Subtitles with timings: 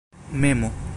[0.31, 0.87] memo